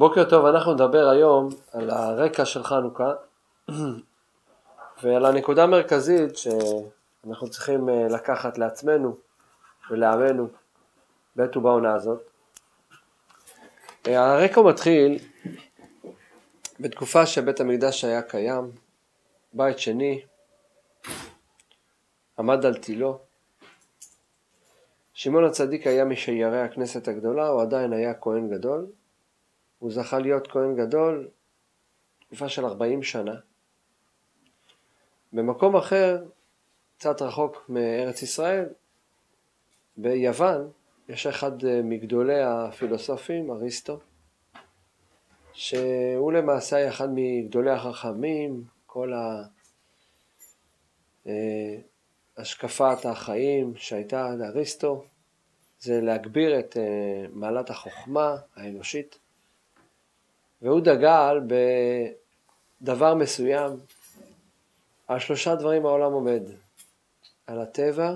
[0.00, 3.12] בוקר טוב, אנחנו נדבר היום על הרקע של חנוכה
[5.02, 9.16] ועל הנקודה המרכזית שאנחנו צריכים אה, לקחת לעצמנו
[9.90, 10.48] ולעמנו
[11.36, 12.20] בעת ובעונה הזאת.
[14.06, 15.18] אה, הרקע מתחיל
[16.80, 18.70] בתקופה שבית המקדש היה קיים,
[19.52, 20.22] בית שני,
[22.38, 23.18] עמד על תילו.
[25.14, 28.86] שמעון הצדיק היה משיירי הכנסת הגדולה, הוא עדיין היה כהן גדול,
[29.80, 31.28] הוא זכה להיות כהן גדול
[32.26, 33.34] תקופה של 40 שנה.
[35.32, 36.24] במקום אחר,
[36.98, 38.68] קצת רחוק מארץ ישראל,
[39.96, 40.70] ביוון,
[41.08, 43.98] יש אחד אה, מגדולי הפילוסופים, אריסטו,
[45.52, 49.12] שהוא למעשה היה אחד מגדולי החכמים, כל
[51.26, 51.76] אה,
[52.36, 55.04] השקפת החיים שהייתה לאריסטו,
[55.80, 59.18] זה להגביר את אה, מעלת החוכמה האנושית.
[60.62, 61.40] והוא דגל
[62.80, 63.76] בדבר מסוים,
[65.08, 66.42] על שלושה דברים העולם עומד,
[67.46, 68.14] על הטבע,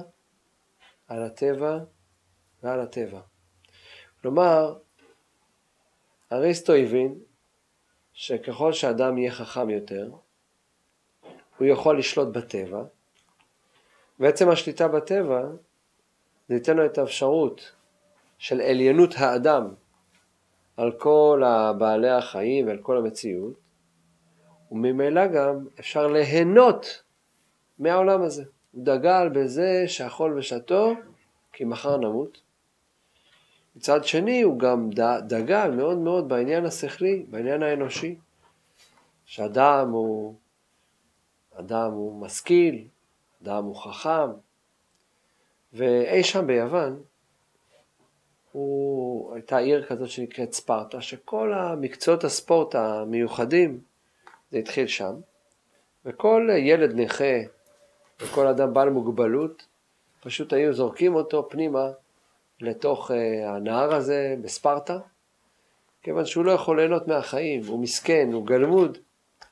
[1.08, 1.78] על הטבע
[2.62, 3.20] ועל הטבע.
[4.22, 4.78] כלומר,
[6.32, 7.18] אריסטו הבין
[8.12, 10.10] שככל שאדם יהיה חכם יותר,
[11.58, 12.82] הוא יכול לשלוט בטבע,
[14.20, 15.42] ועצם השליטה בטבע
[16.48, 17.72] זה ייתן לו את האפשרות
[18.38, 19.74] של עליונות האדם
[20.76, 21.42] על כל
[21.78, 23.54] בעלי החיים ועל כל המציאות,
[24.70, 27.02] וממילא גם אפשר ליהנות
[27.78, 28.44] מהעולם הזה.
[28.72, 30.92] הוא דגל בזה שאכול ושתו,
[31.52, 32.40] כי מחר נמות.
[33.76, 34.90] מצד שני הוא גם
[35.26, 38.18] דגל מאוד מאוד בעניין השכלי, בעניין האנושי,
[39.24, 40.34] שאדם הוא,
[41.54, 42.88] אדם הוא משכיל,
[43.42, 44.30] אדם הוא חכם,
[45.72, 47.02] ואי שם ביוון,
[48.54, 53.80] הוא, הייתה עיר כזאת שנקראת ספרטה, שכל המקצועות הספורט המיוחדים,
[54.50, 55.14] זה התחיל שם,
[56.04, 57.34] וכל ילד נכה
[58.20, 59.66] וכל אדם בעל מוגבלות,
[60.20, 61.90] פשוט היו זורקים אותו פנימה
[62.60, 63.14] לתוך uh,
[63.46, 64.98] הנהר הזה בספרטה,
[66.02, 68.98] כיוון שהוא לא יכול ליהנות מהחיים, הוא מסכן, הוא גלמוד,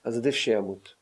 [0.04, 0.94] אז עדיף שימות.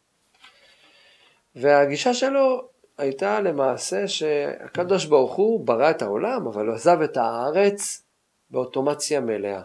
[1.57, 2.69] והגישה שלו
[3.01, 8.03] הייתה למעשה שהקדוש ברוך הוא ברא את העולם, אבל הוא עזב את הארץ
[8.51, 9.63] באוטומציה מלאה.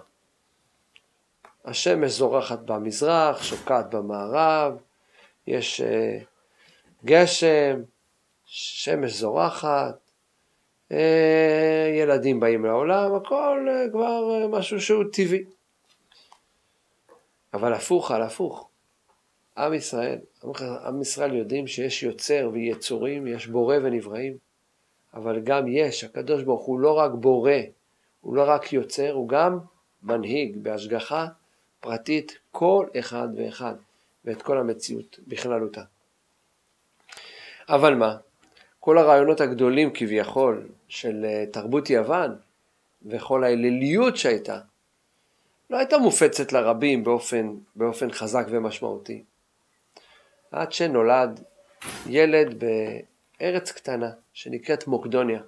[1.65, 4.77] השמש זורחת במזרח, שוקעת במערב,
[5.47, 6.25] יש uh,
[7.05, 7.81] גשם,
[8.45, 9.95] שמש זורחת,
[10.89, 10.95] uh,
[11.93, 15.43] ילדים באים לעולם, הכל uh, כבר משהו שהוא טבעי.
[17.53, 18.69] אבל הפוך על הפוך.
[19.57, 20.19] עם ישראל,
[20.85, 24.37] עם ישראל יודעים שיש יוצר ויצורים, יש בורא ונבראים,
[25.13, 27.51] אבל גם יש, הקדוש ברוך הוא לא רק בורא,
[28.21, 29.59] הוא לא רק יוצר, הוא גם
[30.03, 31.27] מנהיג בהשגחה
[31.79, 33.75] פרטית כל אחד ואחד
[34.25, 35.81] ואת כל המציאות בכללותה.
[37.69, 38.17] אבל מה?
[38.79, 42.35] כל הרעיונות הגדולים כביכול של אה, תרבות יוון
[43.05, 44.59] וכל האליליות שהייתה,
[45.69, 49.23] לא הייתה מופצת לרבים באופן, באופן חזק ומשמעותי.
[50.55, 51.43] עד שנולד
[52.05, 52.63] ילד
[53.39, 55.41] בארץ קטנה שנקראת מוקדוניה.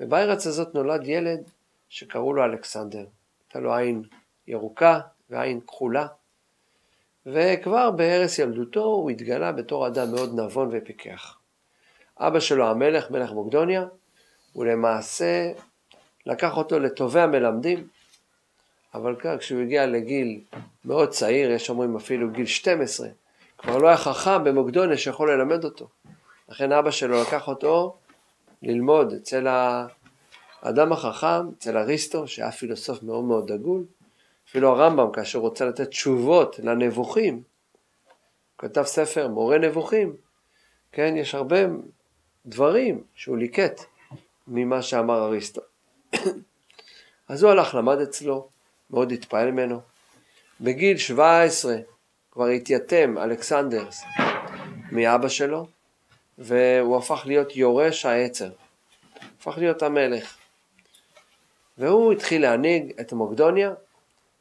[0.00, 1.40] ובארץ הזאת נולד ילד
[1.88, 3.06] שקראו לו אלכסנדר.
[3.46, 4.02] הייתה לו עין
[4.46, 6.06] ירוקה ועין כחולה,
[7.26, 11.38] וכבר בערש ילדותו הוא התגלה בתור אדם מאוד נבון ופיקח.
[12.18, 13.86] אבא שלו המלך, מלך מוקדוניה,
[14.52, 15.52] הוא למעשה
[16.26, 17.88] לקח אותו לטובי המלמדים,
[18.94, 20.40] אבל כאן כשהוא הגיע לגיל
[20.84, 23.08] מאוד צעיר, יש אומרים אפילו גיל 12,
[23.64, 25.88] כבר לא היה חכם במוקדוניה שיכול ללמד אותו.
[26.48, 27.96] לכן אבא שלו לקח אותו
[28.62, 29.46] ללמוד אצל
[30.62, 33.84] האדם החכם, אצל אריסטו, שהיה פילוסוף מאוד מאוד דגול.
[34.48, 37.42] אפילו הרמב"ם, כאשר רוצה לתת תשובות לנבוכים,
[38.58, 40.16] כתב ספר מורה נבוכים,
[40.92, 41.56] כן, יש הרבה
[42.46, 43.80] דברים שהוא ליקט
[44.48, 45.60] ממה שאמר אריסטו.
[47.28, 48.48] אז הוא הלך, למד אצלו,
[48.90, 49.80] מאוד התפעל ממנו.
[50.60, 51.76] בגיל 17
[52.34, 54.02] כבר התייתם אלכסנדרס
[54.92, 55.66] מאבא שלו,
[56.38, 58.50] והוא הפך להיות יורש העצר,
[59.38, 60.36] הפך להיות המלך.
[61.78, 63.74] והוא התחיל להנהיג את מוקדוניה,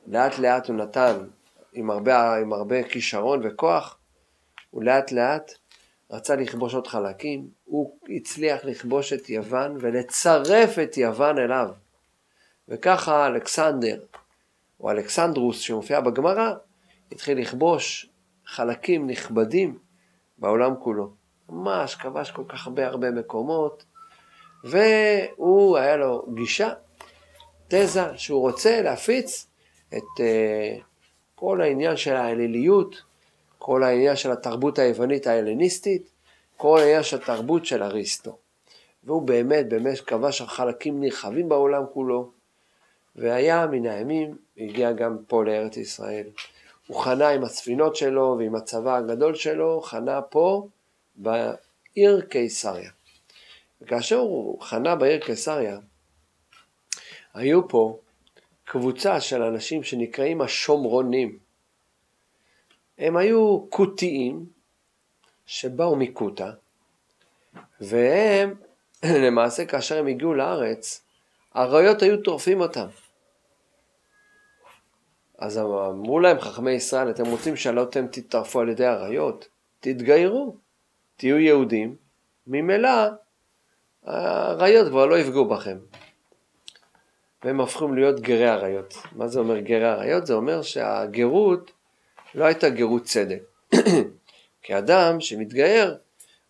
[0.08, 1.18] לאט לאט הוא נתן,
[1.74, 3.98] עם הרבה, עם הרבה כישרון וכוח,
[4.72, 5.52] הוא לאט לאט
[6.12, 11.70] רצה לכבוש עוד חלקים, הוא הצליח לכבוש את יוון ולצרף את יוון אליו.
[12.70, 14.00] וככה אלכסנדר,
[14.80, 16.54] או אלכסנדרוס שמופיע בגמרא,
[17.14, 18.10] התחיל לכבוש
[18.46, 19.78] חלקים נכבדים
[20.38, 21.10] בעולם כולו.
[21.50, 23.86] ממש כבש כל כך הרבה הרבה מקומות,
[24.64, 26.74] והוא, היה לו גישה,
[27.68, 29.48] תזה, שהוא רוצה להפיץ
[29.90, 30.82] את uh,
[31.36, 33.02] כל העניין של האליליות,
[33.58, 36.10] כל העניין של התרבות היוונית ההלניסטית,
[36.58, 38.38] כל העניין של התרבות של אריסטו.
[39.04, 42.32] והוא באמת באמת כבש חלקים נרחבים בעולם כולו,
[43.16, 46.28] והיה מן הימים, הגיע גם פה לארץ ישראל.
[46.88, 50.68] הוא חנה עם הספינות שלו ועם הצבא הגדול שלו, חנה פה
[51.16, 52.92] בעיר קיסריה.
[53.82, 55.80] וכאשר הוא חנה בעיר קיסריה,
[57.34, 58.00] היו פה
[58.66, 61.38] קבוצה של אנשים שנקראים השומרונים.
[62.98, 64.46] הם היו כותיים
[65.46, 66.52] שבאו מקוטה,
[67.82, 68.56] והם
[69.26, 71.02] למעשה כאשר הם הגיעו לארץ,
[71.56, 72.88] אריות היו טורפים אותם.
[75.40, 79.48] אז אמרו להם חכמי ישראל, אתם רוצים שלא אתם תטרפו על ידי אריות?
[79.80, 80.56] תתגיירו,
[81.18, 81.96] תהיו יהודים,
[82.48, 82.90] ממילא
[84.04, 85.78] האריות כבר לא יפגעו בכם.
[87.44, 88.94] והם הפכים להיות גרי אריות.
[89.12, 90.26] מה זה אומר גרי אריות?
[90.26, 91.72] זה אומר שהגרות
[92.36, 93.44] לא הייתה גרות צדק.
[94.64, 95.98] כאדם שמתגייר,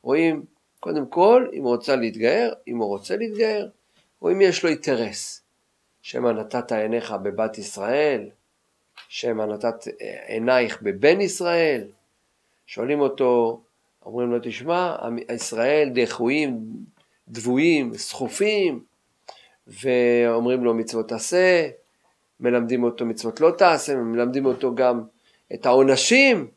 [0.01, 0.43] רואים
[0.79, 3.69] קודם כל אם הוא רוצה להתגייר, אם הוא רוצה להתגייר,
[4.21, 5.41] או אם יש לו אינטרס.
[6.01, 8.29] שמא נתת עיניך בבת ישראל,
[9.07, 9.87] שמא נתת
[10.27, 11.83] עינייך בבן ישראל.
[12.67, 13.61] שואלים אותו,
[14.05, 14.95] אומרים לו, תשמע,
[15.35, 16.59] ישראל דחויים,
[17.27, 18.83] דבויים, סחופים,
[19.67, 21.69] ואומרים לו מצוות עשה,
[22.39, 25.03] מלמדים אותו מצוות לא תעשה, מלמדים אותו גם
[25.53, 26.47] את העונשים,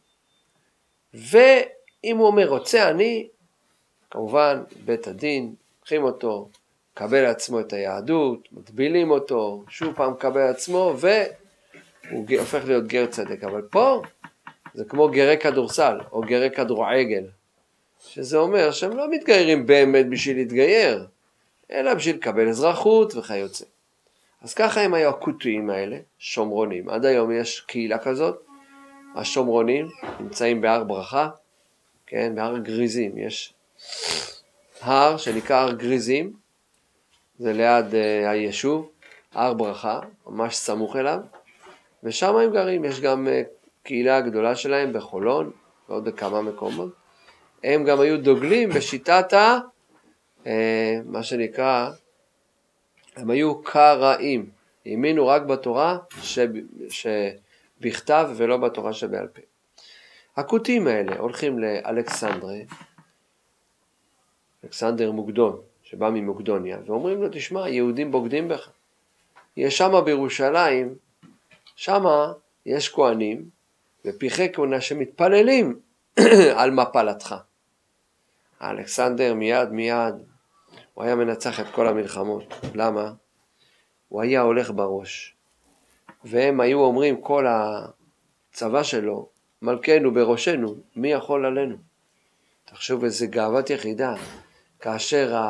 [1.15, 3.29] ואם הוא אומר רוצה אני,
[4.11, 6.49] כמובן בית הדין, לוקחים אותו,
[6.93, 10.95] מקבל לעצמו את היהדות, מטבילים אותו, שוב פעם מקבל לעצמו,
[12.11, 13.45] והוא הופך להיות גר צדק.
[13.45, 14.03] אבל פה
[14.75, 17.25] זה כמו גרי כדורסל, או גרי כדורגל,
[18.09, 21.07] שזה אומר שהם לא מתגיירים באמת בשביל להתגייר,
[21.71, 23.65] אלא בשביל לקבל אזרחות וכיוצא.
[24.43, 26.89] אז ככה הם היו הכותיים האלה, שומרונים.
[26.89, 28.43] עד היום יש קהילה כזאת,
[29.15, 29.89] השומרונים
[30.21, 31.29] נמצאים בהר ברכה,
[32.07, 33.19] כן, בהר גריזים.
[33.19, 33.55] יש
[34.81, 36.33] הר שנקרא הר גריזים,
[37.39, 38.91] זה ליד uh, היישוב,
[39.33, 41.21] הר ברכה, ממש סמוך אליו,
[42.03, 42.85] ושם הם גרים.
[42.85, 43.31] יש גם uh,
[43.83, 45.51] קהילה גדולה שלהם בחולון
[45.89, 46.93] ועוד בכמה מקומות.
[47.65, 49.59] הם גם היו דוגלים בשיטת ה...
[50.47, 51.91] אה, מה שנקרא,
[53.17, 54.51] הם היו קראים,
[54.87, 56.49] האמינו רק בתורה שב,
[56.89, 59.43] שבכתב ולא בתורה שבעל פה.
[60.37, 62.55] הכותים האלה הולכים לאלכסנדרה,
[64.65, 68.71] אלכסנדר מוקדון, שבא ממוקדוניה, ואומרים לו, תשמע, יהודים בוגדים בך.
[69.57, 70.95] יש שמה בירושלים,
[71.77, 72.33] שמה
[72.67, 73.49] יש כהנים
[74.05, 75.81] ופרחי כהונה שמתפללים
[76.59, 77.35] על מפלתך.
[78.63, 80.15] אלכסנדר מיד מיד
[80.95, 82.55] הוא היה מנצח את כל המלחמות.
[82.75, 83.13] למה?
[84.09, 85.35] הוא היה הולך בראש.
[86.25, 89.29] והם היו אומרים, כל הצבא שלו,
[89.63, 91.77] מלכנו בראשנו, מי יכול עלינו?
[92.65, 94.15] תחשוב איזה גאוות יחידה,
[94.81, 95.43] כאשר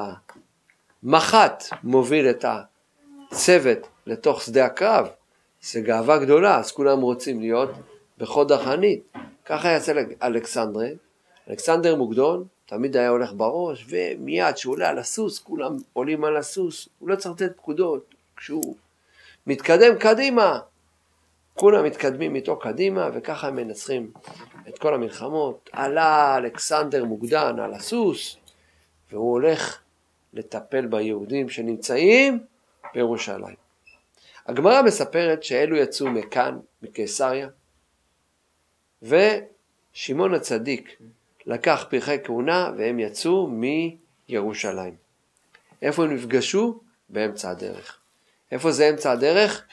[1.02, 5.08] המח"ט מוביל את הצוות לתוך שדה הקרב,
[5.72, 7.70] זה גאווה גדולה, אז כולם רוצים להיות
[8.18, 9.02] בחוד החנית.
[9.44, 9.92] ככה יצא
[10.22, 10.86] אלכסנדרה,
[11.50, 16.88] אלכסנדר מוקדון, תמיד היה הולך בראש, ומיד כשהוא עולה על הסוס, כולם עולים על הסוס,
[16.98, 18.14] הוא לא צריך לתת פקודות.
[18.36, 18.76] כשהוא
[19.46, 20.60] מתקדם קדימה,
[21.54, 24.10] כולם מתקדמים איתו קדימה, וככה הם מנצחים
[24.68, 25.70] את כל המלחמות.
[25.72, 28.36] עלה אלכסנדר מוקדן על הסוס,
[29.12, 29.78] והוא הולך
[30.32, 32.38] לטפל ביהודים שנמצאים
[32.94, 33.65] בירושלים.
[34.46, 37.48] הגמרא מספרת שאלו יצאו מכאן, מקיסריה,
[39.02, 40.96] ושמעון הצדיק
[41.46, 43.48] לקח פרחי כהונה והם יצאו
[44.28, 44.94] מירושלים.
[45.82, 46.80] איפה הם נפגשו?
[47.08, 47.98] באמצע הדרך.
[48.52, 49.64] איפה זה אמצע הדרך?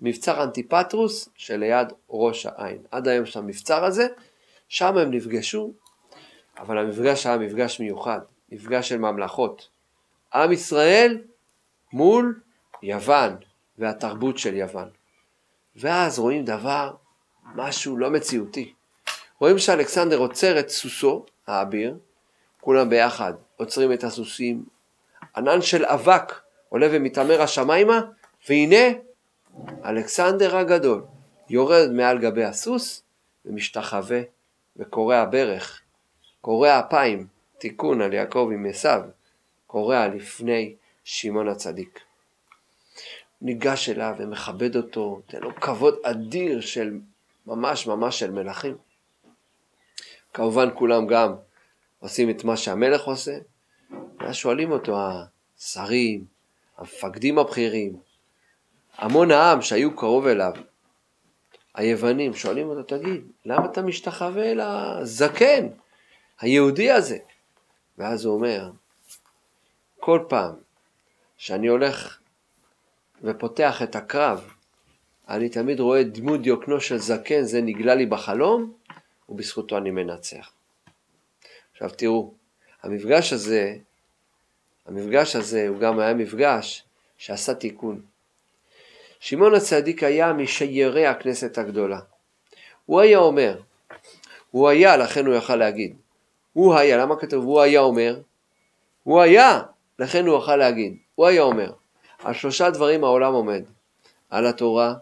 [0.00, 2.78] מבצר אנטיפטרוס שליד ראש העין.
[2.90, 4.06] עד היום את המבצר הזה,
[4.68, 5.72] שם הם נפגשו,
[6.58, 8.20] אבל המפגש היה מפגש מיוחד,
[8.52, 9.68] מפגש של ממלכות.
[10.34, 11.22] עם ישראל
[11.92, 12.40] מול
[12.82, 13.36] יוון
[13.80, 14.88] והתרבות של יוון.
[15.76, 16.94] ואז רואים דבר,
[17.54, 18.72] משהו לא מציאותי.
[19.38, 21.98] רואים שאלכסנדר עוצר את סוסו, האביר,
[22.60, 24.64] כולם ביחד עוצרים את הסוסים,
[25.36, 28.00] ענן של אבק עולה ומתעמר השמיימה,
[28.48, 28.98] והנה
[29.84, 31.02] אלכסנדר הגדול
[31.50, 33.02] יורד מעל גבי הסוס
[33.44, 34.20] ומשתחווה
[34.76, 35.80] וקורע ברך,
[36.40, 37.26] קורע אפיים,
[37.58, 39.02] תיקון על יעקב עם עשיו,
[39.66, 42.09] קורע לפני שמעון הצדיק.
[43.42, 46.98] ניגש אליו ומכבד אותו, נותן לו כבוד אדיר של
[47.46, 48.76] ממש ממש של מלכים.
[50.32, 51.34] כמובן כולם גם
[51.98, 53.38] עושים את מה שהמלך עושה,
[54.20, 54.96] ואז שואלים אותו
[55.58, 56.24] השרים,
[56.78, 57.96] המפקדים הבכירים,
[58.98, 60.52] המון העם שהיו קרוב אליו,
[61.74, 65.66] היוונים שואלים אותו, תגיד, למה אתה משתחווה לזקן,
[66.40, 67.18] היהודי הזה?
[67.98, 68.70] ואז הוא אומר,
[70.00, 70.54] כל פעם
[71.36, 72.19] שאני הולך
[73.24, 74.52] ופותח את הקרב,
[75.28, 78.72] אני תמיד רואה דמות דיוקנו של זקן, זה נגלה לי בחלום,
[79.28, 80.50] ובזכותו אני מנצח.
[81.72, 82.34] עכשיו תראו,
[82.82, 83.76] המפגש הזה,
[84.86, 86.84] המפגש הזה הוא גם היה מפגש
[87.18, 88.00] שעשה תיקון.
[89.20, 92.00] שמעון הצדיק היה משיירי הכנסת הגדולה.
[92.86, 93.60] הוא היה אומר,
[94.50, 95.96] הוא היה, לכן הוא יכל להגיד.
[96.52, 98.20] הוא היה, למה כתוב הוא היה אומר?
[99.02, 99.62] הוא היה,
[99.98, 100.96] לכן הוא יכל להגיד.
[101.14, 101.72] הוא היה אומר,
[102.24, 103.62] על שלושה דברים העולם עומד,
[104.30, 104.94] על התורה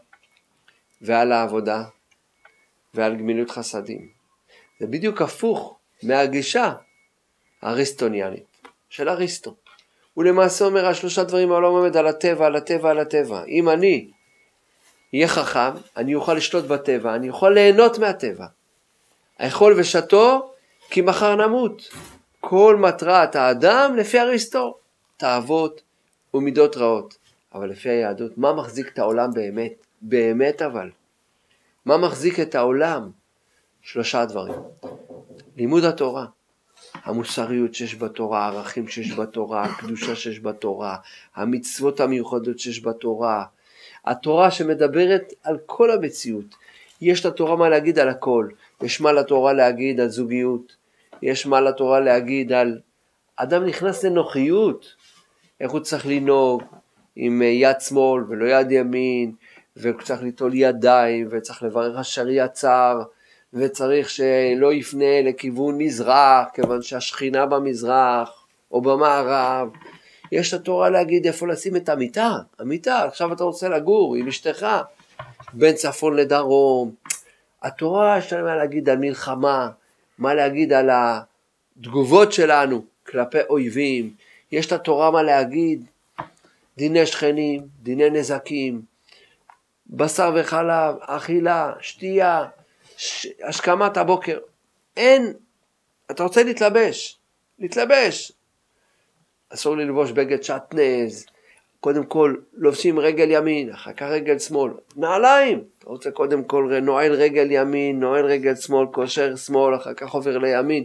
[1.00, 1.84] ועל העבודה
[2.94, 4.08] ועל גמילות חסדים.
[4.80, 6.72] זה בדיוק הפוך מהגישה
[7.62, 8.44] האריסטוניאנית
[8.88, 9.54] של אריסטו.
[10.14, 13.44] הוא למעשה אומר על שלושה דברים העולם עומד על הטבע, על הטבע, על הטבע.
[13.44, 14.10] אם אני
[15.14, 18.46] אהיה חכם, אני אוכל לשלוט בטבע, אני אוכל ליהנות מהטבע.
[19.38, 20.52] אכול ושתו
[20.90, 21.88] כי מחר נמות.
[22.40, 24.78] כל מטרת האדם לפי אריסטו,
[25.16, 25.82] תאוות
[26.34, 27.18] ומידות רעות.
[27.54, 29.72] אבל לפי היהדות, מה מחזיק את העולם באמת?
[30.02, 30.90] באמת אבל.
[31.84, 33.10] מה מחזיק את העולם?
[33.82, 34.54] שלושה דברים.
[35.56, 36.26] לימוד התורה,
[36.94, 40.96] המוסריות שיש בתורה, הערכים שיש בתורה, הקדושה שיש בתורה,
[41.34, 43.44] המצוות המיוחדות שיש בתורה,
[44.04, 46.54] התורה שמדברת על כל המציאות.
[47.00, 48.48] יש לתורה מה להגיד על הכל,
[48.82, 50.76] יש מה לתורה להגיד על זוגיות,
[51.22, 52.80] יש מה לתורה להגיד על...
[53.36, 54.94] אדם נכנס לנוחיות,
[55.60, 56.62] איך הוא צריך לנהוג
[57.16, 59.32] עם יד שמאל ולא יד ימין,
[59.76, 63.02] והוא צריך ליטול ידיים, וצריך לברך השריע צר,
[63.52, 69.68] וצריך שלא יפנה לכיוון מזרח, כיוון שהשכינה במזרח או במערב.
[70.32, 74.66] יש לתורה להגיד איפה לשים את המיטה, המיטה, עכשיו אתה רוצה לגור עם אשתך,
[75.52, 76.90] בין צפון לדרום.
[77.62, 79.70] התורה יש לה מה להגיד על מלחמה,
[80.18, 84.10] מה להגיד על התגובות שלנו כלפי אויבים,
[84.52, 85.86] יש לתורה מה להגיד,
[86.76, 88.82] דיני שכנים, דיני נזקים,
[89.86, 92.44] בשר וחלב, אכילה, שתייה,
[93.42, 94.38] השכמת הבוקר.
[94.96, 95.32] אין,
[96.10, 97.18] אתה רוצה להתלבש,
[97.58, 98.32] להתלבש.
[99.50, 101.26] אסור ללבוש בגד שעטנז,
[101.80, 104.72] קודם כל לובשים רגל ימין, אחר כך רגל שמאל.
[104.96, 110.10] נעליים, אתה רוצה קודם כל נועל רגל ימין, נועל רגל שמאל, קושר שמאל, אחר כך
[110.10, 110.84] עובר לימין.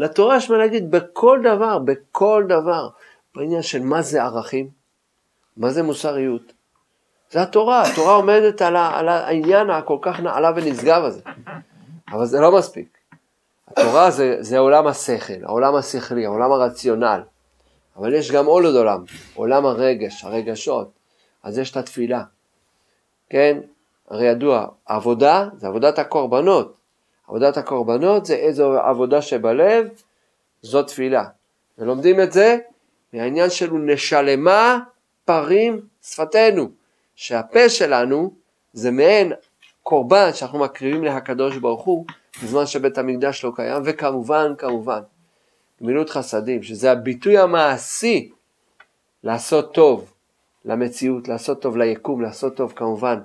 [0.00, 2.88] לתורה יש מה להגיד בכל דבר, בכל דבר.
[3.34, 4.68] בעניין של מה זה ערכים,
[5.56, 6.52] מה זה מוסריות,
[7.30, 11.20] זה התורה, התורה עומדת על, ה, על העניין הכל כך נעלה ונשגב הזה.
[12.12, 12.98] אבל זה לא מספיק.
[13.68, 17.20] התורה זה, זה עולם השכל, העולם השכלי, העולם הרציונל.
[17.96, 19.04] אבל יש גם עוד עולם,
[19.34, 20.90] עולם הרגש, הרגשות.
[21.42, 22.22] אז יש את התפילה.
[23.30, 23.60] כן?
[24.10, 26.79] הרי ידוע, עבודה זה עבודת הקורבנות.
[27.30, 29.88] עבודת הקורבנות זה איזו עבודה שבלב,
[30.62, 31.24] זו תפילה.
[31.78, 32.58] ולומדים את זה
[33.12, 34.78] מהעניין שלו נשלמה
[35.24, 36.68] פרים שפתנו.
[37.14, 38.32] שהפה שלנו
[38.72, 39.32] זה מעין
[39.82, 42.04] קורבן שאנחנו מקריבים להקדוש ברוך הוא
[42.42, 45.00] בזמן שבית המקדש לא קיים, וכמובן, כמובן,
[45.82, 48.30] גמילות חסדים, שזה הביטוי המעשי
[49.24, 50.12] לעשות טוב
[50.64, 53.20] למציאות, לעשות טוב ליקום, לעשות טוב כמובן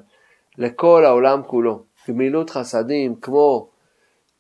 [0.58, 1.84] לכל העולם כולו.
[2.10, 3.75] גמילות חסדים כמו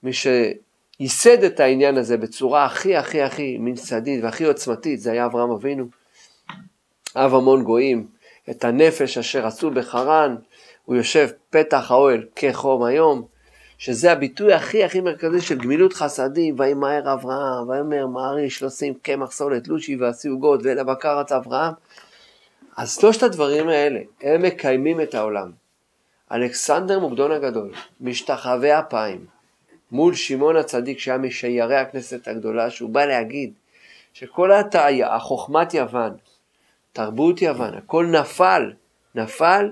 [0.03, 5.51] מי שייסד את העניין הזה בצורה הכי הכי הכי ממסדית והכי עוצמתית, זה היה אברהם
[5.51, 5.85] אבינו,
[7.15, 8.07] אב המון גויים,
[8.49, 10.35] את הנפש אשר עשו בחרן,
[10.85, 13.25] הוא יושב פתח האוהל כחום היום,
[13.77, 19.31] שזה הביטוי הכי הכי מרכזי של גמילות חסדים, וימהר אברהם, ויאמר מעריש לא שים קמח
[19.31, 21.73] סולת לושי ועשי עוגות ואלה בקרת אברהם.
[22.77, 25.51] אז שלושת הדברים האלה, הם מקיימים את העולם.
[26.31, 27.71] אלכסנדר מוקדון הגדול,
[28.01, 29.25] משתחווה אפיים,
[29.91, 33.53] מול שמעון הצדיק שהיה משיירי הכנסת הגדולה, שהוא בא להגיד
[34.13, 36.13] שכל התאיה, החוכמת יוון,
[36.93, 38.73] תרבות יוון, הכל נפל,
[39.15, 39.71] נפל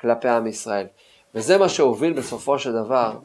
[0.00, 0.86] כלפי עם ישראל.
[1.34, 3.18] וזה מה שהוביל בסופו של דבר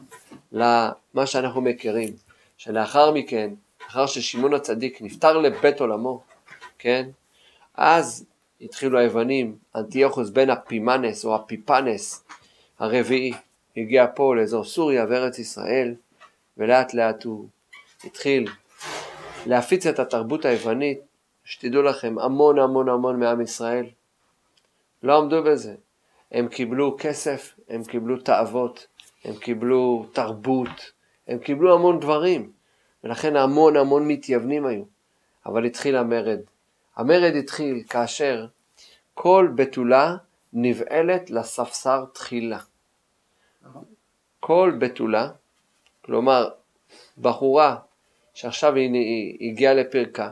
[0.52, 2.08] למה שאנחנו מכירים,
[2.56, 3.50] שלאחר מכן,
[3.84, 6.22] לאחר ששמעון הצדיק נפטר לבית עולמו,
[6.78, 7.08] כן,
[7.74, 8.26] אז
[8.60, 12.24] התחילו היוונים, אנטיוכוס בן אפימנס או אפיפנס
[12.78, 13.32] הרביעי,
[13.76, 15.94] הגיע פה לאזור סוריה וארץ ישראל,
[16.56, 17.48] ולאט לאט הוא
[18.04, 18.48] התחיל
[19.46, 20.98] להפיץ את התרבות היוונית
[21.44, 23.86] שתדעו לכם, המון המון המון מעם ישראל
[25.02, 25.74] לא עמדו בזה.
[26.32, 28.86] הם קיבלו כסף, הם קיבלו תאוות,
[29.24, 30.92] הם קיבלו תרבות,
[31.28, 32.52] הם קיבלו המון דברים,
[33.04, 34.84] ולכן המון המון מתייוונים היו.
[35.46, 36.40] אבל התחיל המרד.
[36.96, 38.46] המרד התחיל כאשר
[39.14, 40.16] כל בתולה
[40.52, 42.58] נבעלת לספסר תחילה.
[44.40, 45.30] כל בתולה,
[46.06, 46.48] כלומר
[47.18, 47.76] בחורה
[48.34, 50.30] שעכשיו היא הגיעה לפרקה,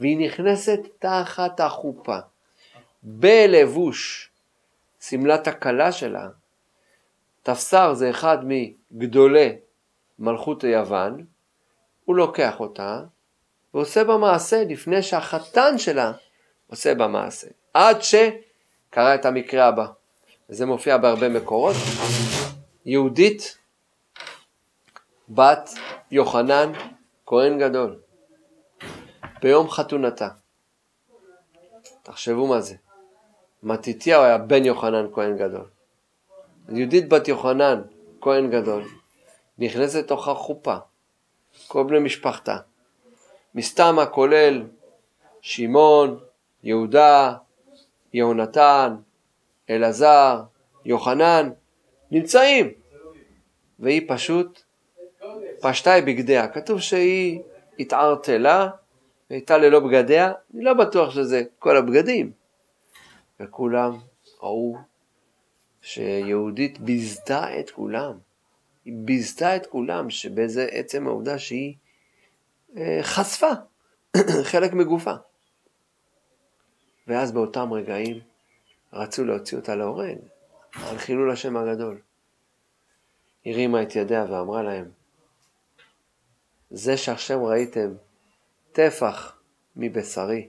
[0.00, 2.18] והיא נכנסת תחת החופה,
[3.02, 4.30] בלבוש
[5.00, 6.28] שמלת הכלה שלה,
[7.42, 9.56] תפסר זה אחד מגדולי
[10.18, 11.24] מלכות יוון,
[12.04, 13.00] הוא לוקח אותה
[13.74, 16.12] ועושה בה מעשה לפני שהחתן שלה
[16.66, 17.46] עושה בה מעשה.
[17.74, 19.86] עד שקרה את המקרה הבא,
[20.50, 21.76] וזה מופיע בהרבה מקורות.
[22.86, 23.58] יהודית,
[25.34, 25.70] בת
[26.10, 26.72] יוחנן,
[27.26, 28.00] כהן גדול,
[29.42, 30.28] ביום חתונתה.
[32.02, 32.74] תחשבו מה זה.
[33.62, 35.66] מתתיהו היה בן יוחנן כהן גדול.
[36.68, 37.82] יהודית בת יוחנן,
[38.20, 38.84] כהן גדול,
[39.58, 40.76] נכנסת לתוך החופה,
[41.68, 42.56] כל בני משפחתה.
[43.54, 44.66] מסתמה כולל
[45.40, 46.18] שמעון,
[46.62, 47.34] יהודה,
[48.12, 48.96] יהונתן,
[49.70, 50.42] אלעזר,
[50.84, 51.50] יוחנן,
[52.10, 52.72] נמצאים.
[53.78, 54.62] והיא פשוט
[55.60, 56.48] פשטה את בגדיה.
[56.48, 57.40] כתוב שהיא
[57.78, 58.68] התערטלה
[59.30, 62.32] והייתה ללא בגדיה, אני לא בטוח שזה כל הבגדים.
[63.40, 63.98] וכולם
[64.42, 64.76] ראו
[65.82, 68.18] שיהודית ביזתה את כולם.
[68.84, 71.74] היא ביזתה את כולם, שבאיזה עצם העובדה שהיא
[72.76, 73.50] אה, חשפה
[74.50, 75.14] חלק מגופה.
[77.06, 78.20] ואז באותם רגעים
[78.92, 80.16] רצו להוציא אותה להורג,
[80.74, 82.00] על חילול השם הגדול.
[83.46, 84.90] הרימה את ידיה ואמרה להם,
[86.70, 87.94] זה שעכשיו ראיתם
[88.72, 89.38] טפח
[89.76, 90.48] מבשרי,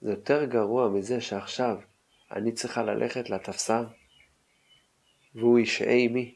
[0.00, 1.76] זה יותר גרוע מזה שעכשיו
[2.32, 3.84] אני צריכה ללכת לתפסר,
[5.34, 6.34] והוא ישעה עמי,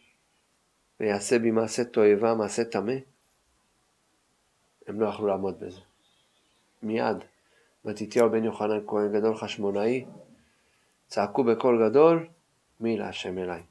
[1.01, 2.95] ויעשה בי מעשה תועבה, מעשה טמא.
[4.87, 5.81] הם לא יכלו לעמוד בזה.
[6.83, 7.17] מיד,
[7.85, 10.05] מתתיהו בן יוחנן כהן גדול חשמונאי,
[11.07, 12.29] צעקו בקול גדול,
[12.81, 13.63] מי להשם אליי.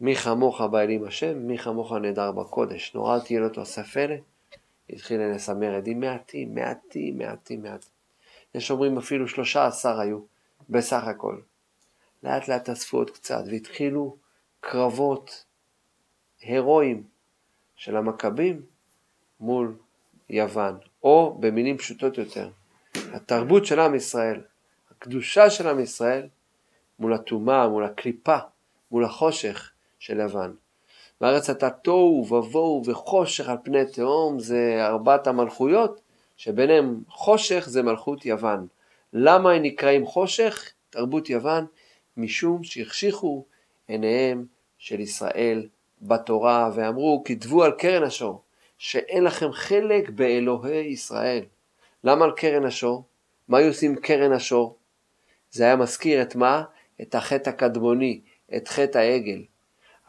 [0.00, 2.94] מי כמוך בא אלים השם, מי כמוך נדר בקודש.
[2.94, 4.16] נורא תהיה לו תוסף אלה,
[4.90, 7.90] התחיל לסמר עדים מעטים, מעטים, מעטים, מעטים.
[8.54, 10.20] יש אומרים אפילו שלושה עשר היו,
[10.68, 11.36] בסך הכל.
[12.22, 14.16] לאט לאט אספו עוד קצת, והתחילו
[14.60, 15.44] קרבות
[16.40, 17.02] הירואיים
[17.76, 18.62] של המכבים
[19.40, 19.76] מול
[20.28, 22.50] יוון, או במילים פשוטות יותר,
[22.94, 24.42] התרבות של עם ישראל,
[24.90, 26.28] הקדושה של עם ישראל,
[26.98, 28.38] מול הטומאה, מול הקליפה,
[28.90, 29.69] מול החושך
[30.00, 30.54] של יוון.
[31.20, 36.00] בארץ אתה תוהו ובוהו וחושך על פני תהום, זה ארבעת המלכויות,
[36.36, 38.66] שביניהם חושך זה מלכות יוון.
[39.12, 40.72] למה הם נקראים חושך?
[40.90, 41.66] תרבות יוון,
[42.16, 43.44] משום שהחשיכו
[43.88, 44.46] עיניהם
[44.78, 45.68] של ישראל
[46.02, 48.42] בתורה, ואמרו, כתבו על קרן השור,
[48.78, 51.44] שאין לכם חלק באלוהי ישראל.
[52.04, 53.04] למה על קרן השור?
[53.48, 54.76] מה היו עושים קרן השור?
[55.50, 56.64] זה היה מזכיר את מה?
[57.02, 58.20] את החטא הקדמוני,
[58.56, 59.42] את חטא העגל.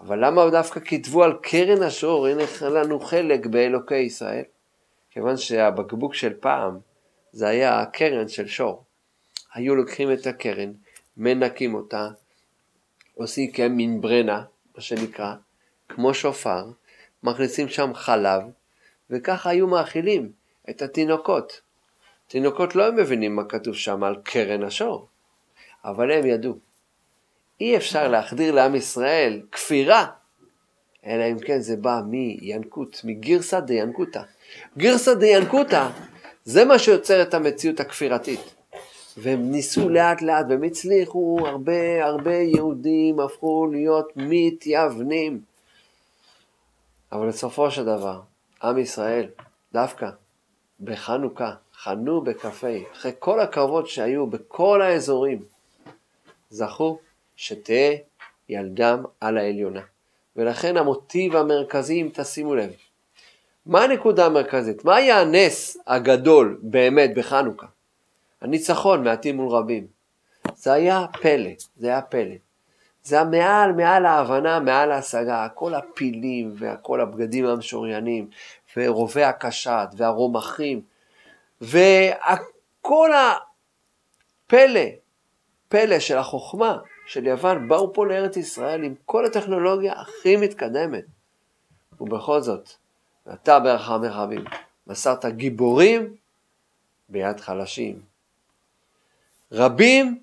[0.01, 4.43] אבל למה דווקא כתבו על קרן השור, אין לנו חלק באלוקי ישראל?
[5.11, 6.79] כיוון שהבקבוק של פעם
[7.31, 8.83] זה היה קרן של שור.
[9.53, 10.71] היו לוקחים את הקרן,
[11.17, 12.09] מנקים אותה,
[13.15, 14.43] עושים כמין ברנה,
[14.75, 15.35] מה שנקרא,
[15.89, 16.65] כמו שופר,
[17.23, 18.41] מכניסים שם חלב,
[19.09, 20.31] וככה היו מאכילים
[20.69, 21.61] את התינוקות.
[22.27, 25.07] תינוקות לא מבינים מה כתוב שם על קרן השור,
[25.85, 26.70] אבל הם ידעו.
[27.61, 30.05] אי אפשר להחדיר לעם ישראל כפירה,
[31.05, 34.21] אלא אם כן זה בא מינקות, מגירסא דיינקותא.
[34.77, 35.89] גירסא דיינקותא
[36.43, 38.55] זה מה שיוצר את המציאות הכפירתית.
[39.17, 45.41] והם ניסו לאט לאט והם הצליחו, הרבה הרבה יהודים הפכו להיות מתייוונים.
[47.11, 48.21] אבל בסופו של דבר,
[48.63, 49.27] עם ישראל,
[49.73, 50.09] דווקא
[50.79, 52.49] בחנוכה, חנו בכ"ה,
[52.93, 55.43] אחרי כל הקרבות שהיו בכל האזורים,
[56.49, 56.99] זכו
[57.41, 57.95] שתהא
[58.49, 59.81] ילדם על העליונה.
[60.35, 62.71] ולכן המוטיב המרכזי, אם תשימו לב,
[63.65, 64.85] מה הנקודה המרכזית?
[64.85, 67.65] מה היה הנס הגדול באמת בחנוכה?
[68.41, 69.87] הניצחון מעטים מול רבים.
[70.55, 72.35] זה היה פלא, זה היה פלא.
[73.03, 78.29] זה היה מעל, מעל ההבנה, מעל ההשגה, כל הפילים וכל הבגדים המשוריינים,
[78.77, 80.81] ורובי הקשת והרומחים,
[81.61, 84.85] וכל הפלא,
[85.69, 91.05] פלא של החוכמה של יוון, באו פה לארץ ישראל עם כל הטכנולוגיה הכי מתקדמת.
[92.01, 92.69] ובכל זאת,
[93.33, 94.43] אתה ברחם רבים,
[94.87, 96.15] מסרת גיבורים
[97.09, 98.01] ביד חלשים,
[99.51, 100.21] רבים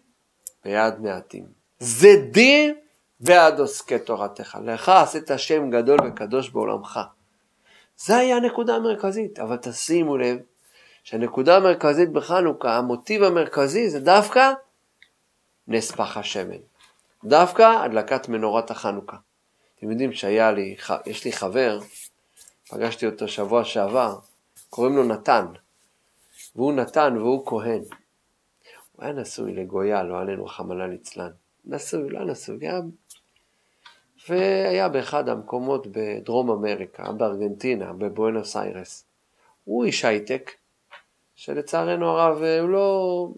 [0.64, 1.46] ביד מעטים.
[1.80, 2.74] זדים
[3.20, 4.58] בעד עוסקי תורתך.
[4.64, 7.00] לך עשית שם גדול וקדוש בעולמך.
[7.96, 10.38] זה היה הנקודה המרכזית, אבל תשימו לב
[11.04, 14.52] שהנקודה המרכזית בחנוכה, המוטיב המרכזי זה דווקא
[15.68, 16.58] נס פח השמן.
[17.24, 19.16] דווקא הדלקת מנורת החנוכה.
[19.76, 20.76] אתם יודעים שהיה לי,
[21.06, 21.78] יש לי חבר,
[22.70, 24.18] פגשתי אותו שבוע שעבר,
[24.70, 25.46] קוראים לו נתן,
[26.56, 27.82] והוא נתן והוא כהן.
[28.92, 31.30] הוא היה נשוי לגויה, לא עלינו חמלה ליצלן.
[31.64, 32.90] נשוי, לא נשוי, גם...
[34.28, 39.04] והיה באחד המקומות בדרום אמריקה, בארגנטינה, בבואנוס איירס.
[39.64, 40.50] הוא איש הייטק,
[41.34, 43.28] שלצערנו הרב הוא לא,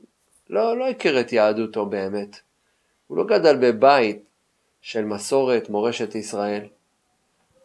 [0.51, 2.41] לא, לא הכיר את יהדותו באמת.
[3.07, 4.25] הוא לא גדל בבית
[4.81, 6.67] של מסורת, מורשת ישראל.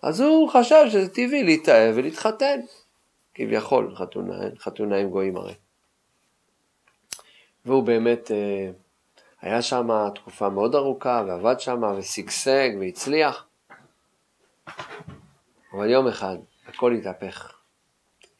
[0.04, 2.60] אז הוא חשב שזה טבעי להתאהב ולהתחתן.
[3.34, 5.54] כביכול חתונה, חתונה עם גויים הרי.
[7.66, 8.70] והוא באמת אה,
[9.42, 13.48] היה שם תקופה מאוד ארוכה ועבד שם ושגשג והצליח.
[15.74, 17.54] אבל יום אחד הכל התהפך.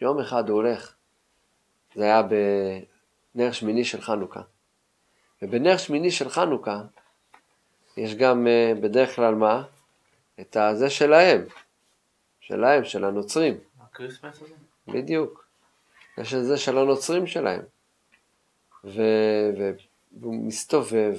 [0.02, 0.94] יום אחד הוא הולך,
[1.96, 2.22] זה היה
[3.36, 4.42] בנר שמיני של חנוכה.
[5.42, 6.82] ובנר שמיני של חנוכה
[7.98, 9.64] יש גם אה, בדרך כלל מה?
[10.40, 11.46] את הזה שלהם,
[12.40, 13.58] שלהם, של הנוצרים.
[13.82, 14.54] הקריסמס הזה?
[14.88, 15.46] בדיוק.
[16.18, 17.62] יש את זה של הנוצרים שלהם.
[18.84, 19.02] ו...
[20.20, 21.18] והוא מסתובב,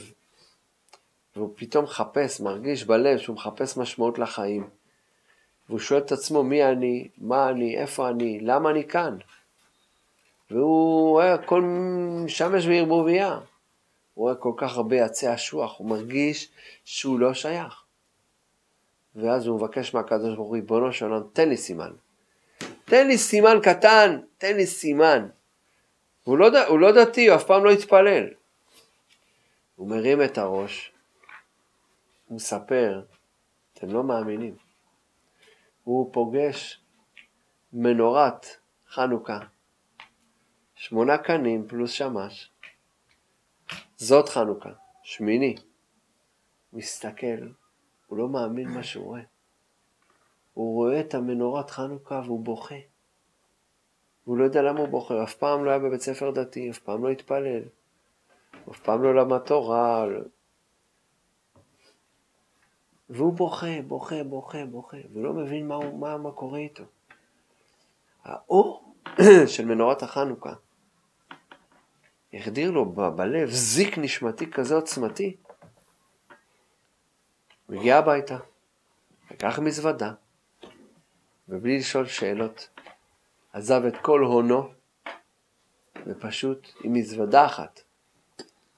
[1.36, 4.68] והוא פתאום מחפש, מרגיש בלב שהוא מחפש משמעות לחיים.
[5.68, 9.16] והוא שואל את עצמו מי אני, מה אני, איפה אני, למה אני כאן.
[10.50, 11.62] והוא רואה הכל
[12.24, 13.32] משמש וערבוביה.
[14.14, 16.50] הוא רואה כל כך הרבה עצי אשוח, הוא מרגיש
[16.84, 17.82] שהוא לא שייך.
[19.16, 21.90] ואז הוא מבקש מהקדוש ברוך הוא, ריבונו של עולם, תן לי סימן.
[22.84, 25.28] תן לי סימן קטן, תן לי סימן.
[26.24, 28.26] הוא לא, הוא לא דתי, הוא אף פעם לא התפלל.
[29.76, 30.92] הוא מרים את הראש,
[32.26, 33.02] הוא מספר,
[33.74, 34.56] אתם לא מאמינים.
[35.84, 36.80] הוא פוגש
[37.72, 38.46] מנורת
[38.88, 39.38] חנוכה,
[40.88, 42.50] שמונה קנים פלוס שמש.
[43.96, 44.70] זאת חנוכה,
[45.02, 45.54] שמיני.
[46.72, 47.48] מסתכל,
[48.06, 49.20] הוא לא מאמין מה שהוא רואה.
[50.54, 52.74] הוא רואה את המנורת חנוכה והוא בוכה.
[54.26, 57.04] והוא לא יודע למה הוא בוכה, אף פעם לא היה בבית ספר דתי, אף פעם
[57.04, 57.62] לא התפלל,
[58.70, 60.06] אף פעם לא למד תורה.
[60.06, 60.20] לא...
[63.10, 66.84] והוא בוכה, בוכה, בוכה, בוכה, והוא לא מבין מה, מה, מה קורה איתו.
[68.24, 68.94] האור
[69.54, 70.52] של מנורת החנוכה
[72.32, 75.36] החדיר לו ב- בלב זיק נשמתי כזה עוצמתי.
[77.66, 78.38] הוא הגיע הביתה,
[79.30, 80.12] לקח מזוודה,
[81.48, 82.68] ובלי לשאול שאלות,
[83.52, 84.72] עזב את כל הונו,
[86.06, 87.80] ופשוט עם מזוודה אחת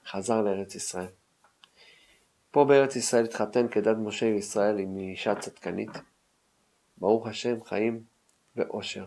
[0.06, 1.08] חזר לארץ ישראל.
[2.50, 5.90] פה בארץ ישראל התחתן כדת משה וישראל עם אישה צדקנית.
[6.98, 8.02] ברוך השם, חיים
[8.56, 9.04] ואושר.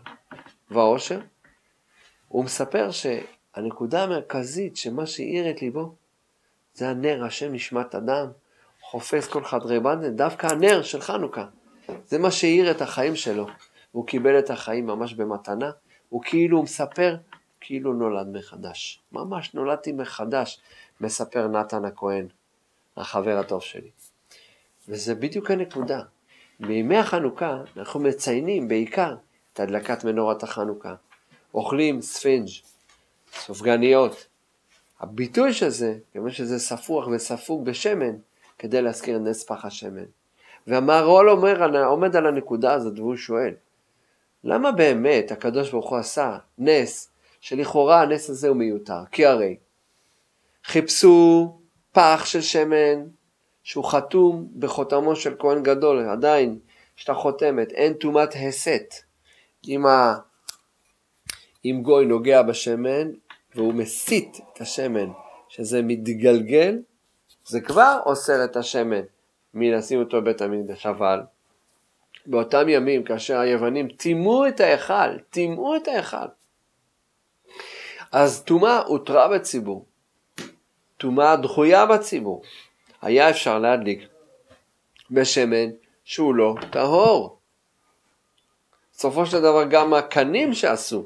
[0.70, 1.22] והאושר?
[2.28, 2.90] הוא מספר
[3.56, 5.96] שהנקודה המרכזית שמה שהאיר את ליבו
[6.74, 8.28] זה הנר השם נשמת אדם,
[8.82, 11.46] חופש כל חדרי בנדן, דווקא הנר של חנוכה.
[12.08, 13.48] זה מה שהאיר את החיים שלו.
[13.92, 15.72] הוא קיבל את החיים ממש במתנה,
[16.10, 17.16] הוא כאילו מספר,
[17.62, 19.02] כאילו נולד מחדש.
[19.12, 20.60] ממש נולדתי מחדש,
[21.02, 22.28] מספר נתן הכהן,
[22.98, 23.90] החבר הטוב שלי.
[24.88, 26.02] וזה בדיוק הנקודה.
[26.60, 29.16] בימי החנוכה אנחנו מציינים בעיקר
[29.54, 30.96] את הדלקת מנורת החנוכה.
[31.54, 32.48] אוכלים ספינג',
[33.34, 34.28] סופגניות.
[35.00, 38.16] הביטוי של זה, כיוון שזה ספוח וספוג בשמן,
[38.60, 40.06] כדי להזכיר נס פח השמן.
[40.68, 43.54] והמהר"ל אומר, עומד על הנקודה הזאת והוא שואל,
[44.44, 47.10] למה באמת הקדוש ברוך הוא עשה נס,
[47.42, 49.06] שלכאורה הנס הזה הוא מיותר?
[49.12, 49.58] כי הרי
[50.66, 51.52] חיפשו
[51.92, 53.04] פח של שמן
[53.64, 56.60] שהוא חתום בחותמו של כהן גדול, עדיין
[56.98, 58.94] יש את החותמת, אין טומאת הסת.
[59.68, 60.16] אם, ה...
[61.66, 63.12] אם גוי נוגע בשמן
[63.56, 65.10] והוא מסית את השמן,
[65.50, 66.80] שזה מתגלגל,
[67.46, 69.02] זה כבר אוסר את השמן
[69.54, 70.86] מלשים אותו בבית המקדש.
[70.86, 71.22] אבל
[72.26, 76.28] באותם ימים, כאשר היוונים טימאו את ההיכל, טימאו את ההיכל,
[78.12, 79.86] אז טומאה הותרה בציבור,
[80.98, 82.42] טומאה דחויה בציבור.
[83.02, 84.08] היה אפשר להדליק
[85.12, 85.70] בשמן
[86.04, 87.38] שהוא לא טהור.
[88.94, 91.06] בסופו של דבר גם הקנים שעשו,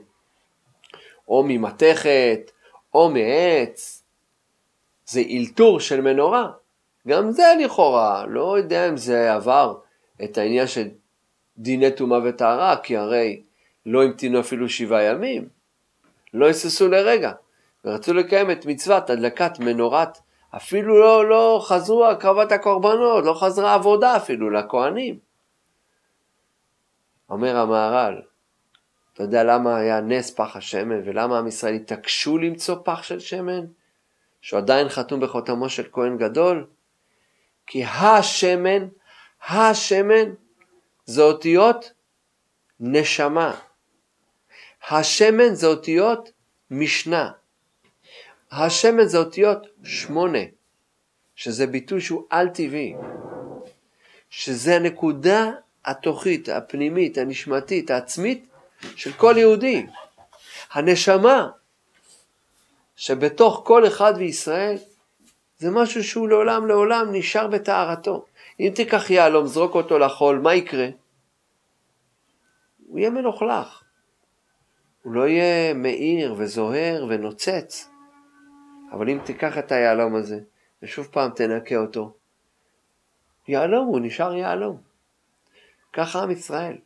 [1.27, 2.51] או ממתכת,
[2.93, 4.03] או מעץ,
[5.05, 6.51] זה אלתור של מנורה.
[7.07, 9.75] גם זה לכאורה, לא יודע אם זה עבר
[10.23, 10.87] את העניין של
[11.57, 13.41] דיני טומאה וטהרה, כי הרי
[13.85, 15.47] לא המתינו אפילו שבעה ימים,
[16.33, 17.31] לא היססו לרגע,
[17.85, 20.17] ורצו לקיים את מצוות הדלקת מנורת,
[20.55, 25.19] אפילו לא, לא חזרו הקרבת הקורבנות, לא חזרה עבודה אפילו לכהנים.
[27.29, 28.21] אומר המהר"ל,
[29.15, 33.65] אתה יודע למה היה נס פח השמן ולמה עם ישראל התעקשו למצוא פח של שמן?
[34.41, 36.67] שהוא עדיין חתום בחותמו של כהן גדול?
[37.67, 38.87] כי השמן,
[39.49, 40.33] השמן
[41.05, 41.91] זה אותיות
[42.79, 43.55] נשמה.
[44.89, 46.31] השמן זה אותיות
[46.71, 47.31] משנה.
[48.51, 50.43] השמן זה אותיות שמונה,
[51.35, 52.95] שזה ביטוי שהוא על-טבעי,
[54.29, 55.51] שזה הנקודה
[55.85, 58.47] התוכית, הפנימית, הנשמתית, העצמית
[58.81, 59.85] של כל יהודי.
[60.71, 61.49] הנשמה
[62.95, 64.77] שבתוך כל אחד בישראל
[65.57, 68.25] זה משהו שהוא לעולם לעולם נשאר בטהרתו.
[68.59, 70.87] אם תיקח יהלום, זרוק אותו לחול, מה יקרה?
[72.87, 73.83] הוא יהיה מלוכלך.
[75.03, 77.89] הוא לא יהיה מאיר וזוהר ונוצץ.
[78.91, 80.39] אבל אם תיקח את היהלום הזה,
[80.83, 82.13] ושוב פעם תנקה אותו,
[83.47, 84.77] יהלום הוא נשאר יהלום.
[85.93, 86.77] ככה עם ישראל.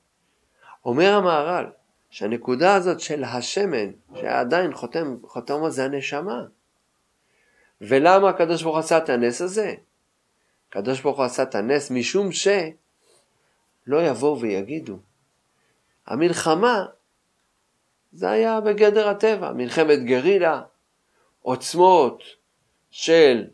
[0.86, 1.65] אומר המהר"ל,
[2.10, 6.43] שהנקודה הזאת של השמן, שעדיין חותם, חותם זה הנשמה.
[7.82, 9.74] ולמה הקדוש ברוך הוא עשה את הנס הזה?
[10.69, 12.58] הקדוש ברוך הוא עשה את הנס משום שלא
[13.88, 14.98] יבואו ויגידו.
[16.08, 16.86] המלחמה
[18.12, 20.62] זה היה בגדר הטבע, מלחמת גרילה,
[21.41, 22.24] עוצמות
[22.91, 23.48] של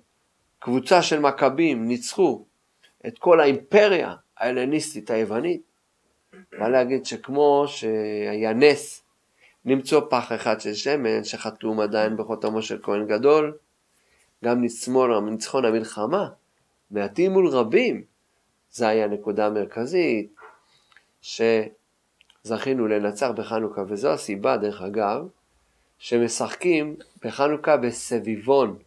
[0.60, 2.46] קבוצה של מכבים ניצחו
[3.08, 5.62] את כל האימפריה ההלניסטית היוונית,
[6.60, 9.04] בא להגיד שכמו שהיה נס
[9.66, 13.58] למצוא פח אחד של שמן שחתום עדיין בחותמו של כהן גדול,
[14.44, 16.30] גם ניצחון המלחמה,
[16.92, 18.04] מעטים מול רבים,
[18.72, 20.36] זה היה נקודה מרכזית
[21.22, 25.28] שזכינו לנצח בחנוכה, וזו הסיבה, דרך אגב,
[25.98, 28.78] שמשחקים בחנוכה בסביבון.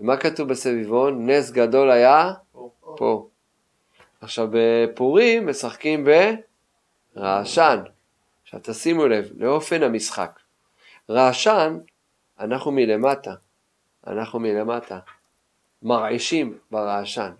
[0.00, 1.30] ומה כתוב בסביבון?
[1.30, 2.70] נס גדול היה פה.
[2.96, 3.28] פה.
[4.20, 6.04] עכשיו בפורים משחקים
[7.16, 7.78] ברעשן.
[8.42, 10.40] עכשיו תשימו לב לאופן המשחק.
[11.10, 11.78] רעשן,
[12.40, 13.34] אנחנו מלמטה.
[14.06, 14.98] אנחנו מלמטה.
[15.82, 17.30] מרעישים ברעשן.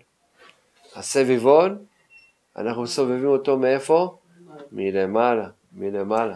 [0.95, 1.85] הסביבון,
[2.55, 4.17] אנחנו סובבים אותו מאיפה?
[4.71, 6.35] מלמעלה, מלמעלה.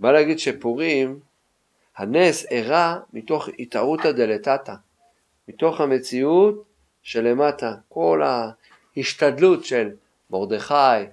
[0.00, 1.20] בא להגיד שפורים
[1.96, 4.74] הנס אירע מתוך התערותא דלתתא,
[5.48, 6.64] מתוך המציאות
[7.02, 9.90] שלמטה, כל ההשתדלות של
[10.30, 11.04] מרדכי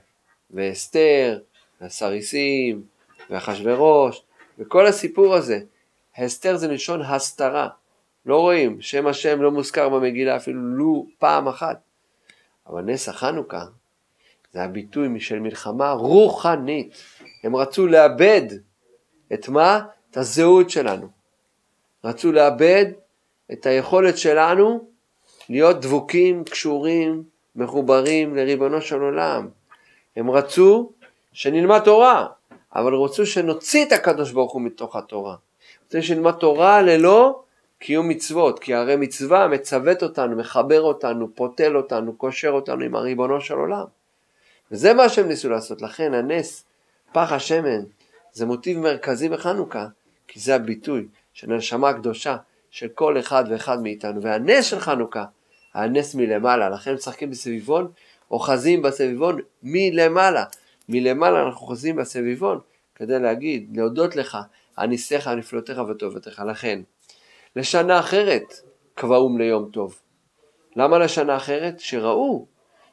[0.51, 1.39] ואסתר
[1.81, 2.83] והסריסים
[3.29, 4.23] ואחשוורוש
[4.59, 5.59] וכל הסיפור הזה.
[6.25, 7.69] אסתר זה מלשון הסתרה,
[8.25, 11.79] לא רואים, שם השם לא מוזכר במגילה אפילו לו פעם אחת.
[12.67, 13.65] אבל נס החנוכה
[14.51, 17.03] זה הביטוי של מלחמה רוחנית.
[17.43, 18.41] הם רצו לאבד
[19.33, 19.81] את מה?
[20.11, 21.07] את הזהות שלנו.
[22.03, 22.85] רצו לאבד
[23.51, 24.87] את היכולת שלנו
[25.49, 27.23] להיות דבוקים, קשורים,
[27.55, 29.49] מחוברים לריבונו של עולם.
[30.15, 30.91] הם רצו
[31.33, 32.27] שנלמד תורה,
[32.75, 35.35] אבל רצו שנוציא את הקדוש ברוך הוא מתוך התורה.
[35.87, 37.41] רצו שנלמד תורה ללא
[37.79, 43.41] קיום מצוות, כי הרי מצווה מצוות אותנו, מחבר אותנו, פותל אותנו, קושר אותנו עם הריבונו
[43.41, 43.85] של עולם.
[44.71, 45.81] וזה מה שהם ניסו לעשות.
[45.81, 46.63] לכן הנס,
[47.11, 47.81] פח השמן,
[48.33, 49.87] זה מוטיב מרכזי בחנוכה,
[50.27, 52.37] כי זה הביטוי של הנשמה הקדושה
[52.71, 54.21] של כל אחד ואחד מאיתנו.
[54.21, 55.25] והנס של חנוכה,
[55.73, 57.91] הנס מלמעלה, לכן משחקים בסביבון,
[58.31, 60.43] אוחזים בסביבון מלמעלה.
[60.89, 62.59] מלמעלה אנחנו אוחזים בסביבון
[62.95, 64.37] כדי להגיד, להודות לך
[64.75, 66.43] על ניסיך, נפלאותיך וטובתך.
[66.47, 66.81] לכן,
[67.55, 68.53] לשנה אחרת
[68.95, 69.99] קבעום ליום טוב.
[70.75, 71.79] למה לשנה אחרת?
[71.79, 72.45] שראו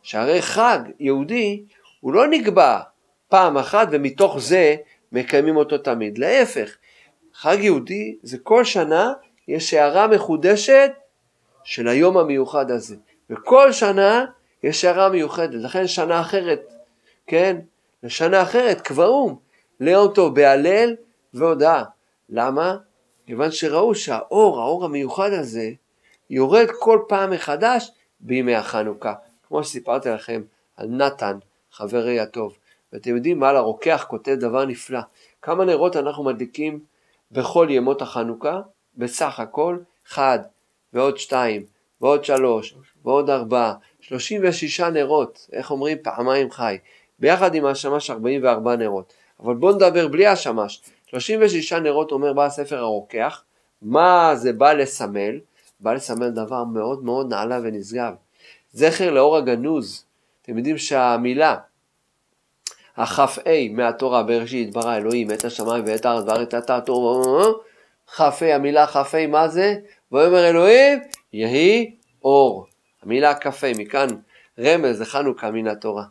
[0.03, 1.65] שהרי חג יהודי
[2.01, 2.81] הוא לא נקבע
[3.29, 4.77] פעם אחת ומתוך זה
[5.13, 6.19] מקיימים אותו תמיד.
[6.19, 6.77] להפך,
[7.35, 9.13] חג יהודי זה כל שנה
[9.49, 10.91] יש הערה מחודשת
[11.65, 12.97] של היום המיוחד הזה.
[13.31, 14.25] וכל שנה
[14.63, 15.63] יש הערה מיוחדת.
[15.63, 16.73] לכן שנה אחרת,
[17.27, 17.57] כן?
[18.03, 19.39] לשנה אחרת קבעום
[19.81, 20.95] ליום טוב בהלל
[21.35, 21.83] והודאה.
[22.29, 22.77] למה?
[23.27, 25.71] כיוון שראו שהאור, האור המיוחד הזה,
[26.31, 29.15] יורד כל פעם מחדש בימי החנוכה.
[29.49, 30.43] כמו שסיפרתי לכם
[30.77, 31.39] על נתן,
[31.73, 32.57] חברי הטוב.
[32.93, 35.01] ואתם יודעים מה לרוקח כותב דבר נפלא.
[35.43, 36.81] כמה נרות אנחנו מדליקים
[37.33, 38.61] בכל ימות החנוכה?
[38.97, 39.79] בסך הכל
[40.09, 40.39] אחד
[40.93, 41.65] ועוד שתיים
[42.01, 45.99] ועוד שלוש ועוד ארבע, שלושים ושישה נרות, איך אומרים?
[46.03, 46.79] פעמיים חי.
[47.19, 49.13] ביחד עם השמש ארבעים וארבע נרות.
[49.41, 50.83] אבל בואו נדבר בלי השמש.
[51.07, 53.43] 36 נרות אומר בא הספר הרוקח,
[53.83, 55.41] מה זה בא לסמל?
[55.81, 58.15] בא לסמל דבר מאוד מאוד נעלה ונשגב.
[58.73, 60.05] זכר לאור הגנוז.
[60.43, 61.57] אתם יודעים שהמילה
[62.97, 63.27] הכ"ה
[63.71, 67.45] מהתורה בראשית ברא אלוהים את השמיים ואת הארץ וארץ את התורה
[68.07, 69.75] כ"ה המילה כ"ה מה זה?
[70.13, 70.99] ויאמר אלוהים
[71.33, 72.67] יהי אור.
[73.03, 74.07] המילה כ"ה מכאן
[74.59, 76.05] רמז לחנוכה מן התורה.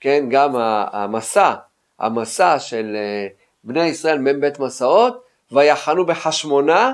[0.00, 0.56] כן גם
[0.92, 1.54] המסע
[2.00, 3.32] המסע של uh,
[3.64, 6.92] בני ישראל מ"ב מסעות, ויחנו בחשמונה,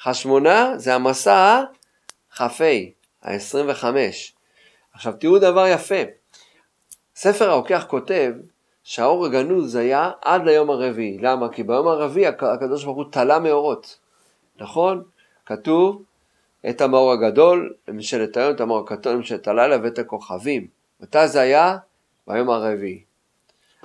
[0.00, 1.62] חשמונה זה המסע
[2.36, 2.64] כ"ה,
[3.22, 3.84] ה-25.
[4.92, 6.02] עכשיו תראו דבר יפה,
[7.16, 8.32] ספר הרוקח כותב
[8.82, 11.18] שהאור הגנוז היה עד ליום הרביעי.
[11.18, 11.48] למה?
[11.52, 13.98] כי ביום הרביעי הקדוש ברוך הוא תלה מאורות.
[14.56, 15.02] נכון?
[15.46, 16.02] כתוב
[16.68, 20.66] את המאור הגדול למשלת היום, את המאור הקטון למשלת הלילה ואת הכוכבים.
[21.04, 21.76] מתי זה היה?
[22.26, 23.02] ביום הרביעי.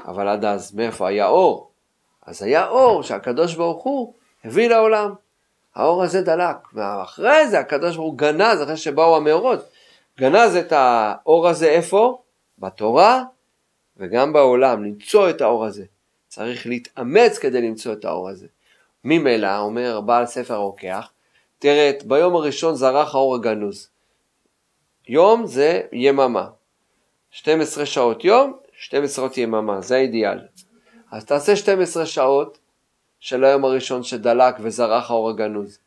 [0.08, 1.72] אבל עד אז מאיפה היה אור?
[2.26, 4.14] אז היה אור שהקדוש ברוך הוא
[4.46, 5.14] הביא לעולם.
[5.76, 9.60] האור הזה דלק, ואחרי זה הקדוש ברוך הוא גנז, אחרי שבאו המאורות,
[10.20, 12.22] גנז את האור הזה איפה?
[12.60, 13.24] בתורה
[13.98, 15.86] וגם בעולם, למצוא את האור הזה.
[16.28, 18.48] צריך להתאמץ כדי למצוא את האור הזה.
[19.04, 21.12] ממילא, אומר בעל ספר הרוקח,
[21.60, 23.90] תראה, ביום הראשון זרח האור הגנוז.
[25.08, 26.48] יום זה יממה.
[27.32, 30.39] 12 שעות יום, 12 שעות יממה, זה האידיאל.
[31.12, 32.58] אז תעשה 12 שעות
[33.20, 35.80] של היום הראשון שדלק וזרח האור הגנוז.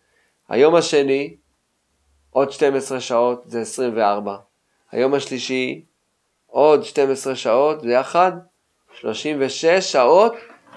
[0.49, 1.37] היום השני,
[2.31, 4.37] עוד 12 שעות, זה 24.
[4.91, 5.85] היום השלישי,
[6.47, 8.33] עוד 12 שעות, ביחד
[8.95, 10.33] 36 שעות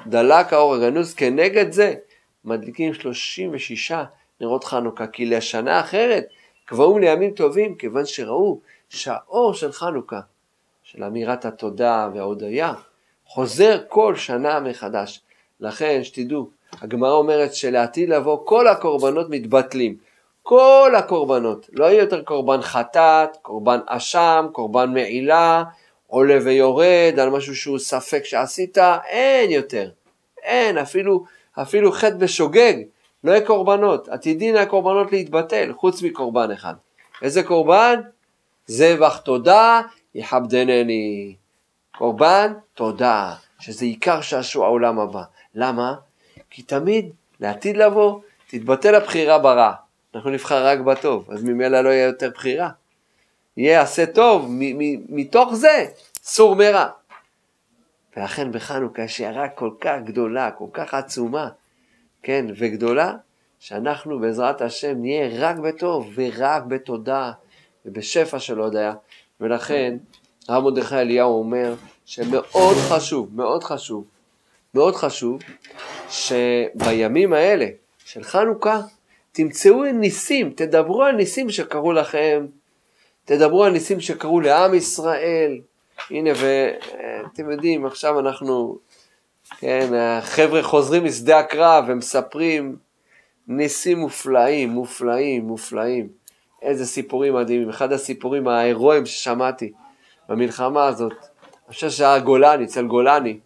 [0.07, 1.13] דלק האור הגנוז.
[1.13, 1.93] כנגד זה
[2.45, 3.91] מדליקים 36
[4.41, 6.25] נרות חנוכה, כי לשנה אחרת
[6.65, 10.19] קבעו לימים טובים, כיוון שראו שהאור של חנוכה,
[10.85, 12.73] של אמירת התודה וההודיה,
[13.25, 15.21] חוזר כל שנה מחדש.
[15.59, 16.49] לכן, שתדעו,
[16.81, 19.97] הגמרא אומרת שלעתיד לבוא כל הקורבנות מתבטלים.
[20.43, 25.63] כל הקורבנות, לא יהיה יותר קורבן חטאת, קורבן אשם, קורבן מעילה,
[26.07, 29.89] עולה ויורד על משהו שהוא ספק שעשית, אין יותר.
[30.43, 31.23] אין, אפילו,
[31.61, 32.73] אפילו חטא בשוגג,
[33.23, 34.09] לא יהיה קורבנות.
[34.09, 36.73] עתידין הקורבנות להתבטל, חוץ מקורבן אחד.
[37.21, 38.01] איזה קורבן?
[38.67, 39.81] זבח תודה,
[40.15, 41.35] יכבדנני.
[41.97, 45.23] קורבן, תודה, שזה עיקר שעשוע העולם הבא.
[45.55, 45.95] למה?
[46.49, 49.73] כי תמיד, לעתיד לבוא, תתבטל הבחירה ברע.
[50.15, 52.69] אנחנו נבחר רק בטוב, אז ממילא לא יהיה יותר בחירה.
[53.57, 54.51] יהיה עשה טוב,
[55.09, 55.85] מתוך זה
[56.23, 56.87] סור מרע.
[58.17, 61.49] ולכן בחנוכה יש הערה כל כך גדולה, כל כך עצומה,
[62.23, 63.13] כן, וגדולה,
[63.59, 67.31] שאנחנו בעזרת השם נהיה רק בטוב ורק בתודה
[67.85, 68.93] ובשפע של הודיה.
[69.39, 69.97] ולכן
[70.47, 74.05] הרב מרדכי אליהו אומר שמאוד חשוב, מאוד חשוב,
[74.73, 75.41] מאוד חשוב,
[76.09, 77.65] שבימים האלה
[78.05, 78.81] של חנוכה
[79.31, 82.45] תמצאו ניסים, תדברו על ניסים שקרו לכם,
[83.25, 85.59] תדברו על ניסים שקרו לעם ישראל.
[86.09, 88.77] הנה, ואתם יודעים, עכשיו אנחנו,
[89.59, 92.75] כן, החבר'ה חוזרים משדה הקרב ומספרים
[93.47, 96.07] ניסים מופלאים, מופלאים, מופלאים.
[96.65, 97.69] איזה סיפורים מדהימים.
[97.69, 99.71] אחד הסיפורים ההירואיים ששמעתי
[100.29, 103.39] במלחמה הזאת, אני חושב שהיה גולני, אצל גולני,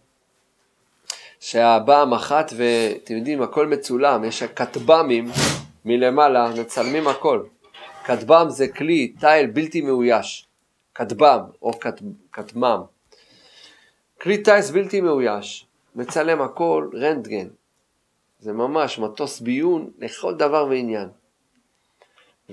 [1.40, 5.28] שבא המח"ט ואתם יודעים, הכל מצולם, יש כטב"מים
[5.84, 7.42] מלמעלה, מצלמים הכל.
[8.04, 10.46] כטב"ם זה כלי, תיל בלתי מאויש.
[10.94, 11.70] כטב"ם או
[12.32, 12.80] כטמ"ם.
[14.20, 17.48] כלי טיס בלתי מאויש, מצלם הכל, רנטגן.
[18.40, 21.08] זה ממש מטוס ביון לכל דבר ועניין.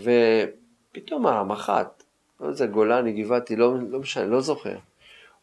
[0.02, 2.04] ופתאום המח"ט,
[2.40, 4.78] לא יודע, גולני, גבעתי, לא, לא משנה, לא זוכר,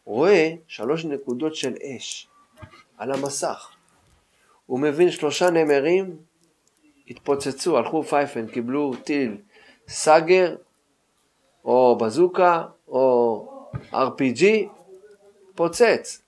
[0.05, 2.27] רואה שלוש נקודות של אש
[2.97, 3.69] על המסך.
[4.65, 6.17] הוא מבין שלושה נמרים
[7.07, 9.37] התפוצצו, הלכו פייפן, קיבלו טיל
[9.87, 10.55] סאגר
[11.65, 13.47] או בזוקה או
[13.91, 14.43] RPG,
[15.55, 16.21] פוצץ.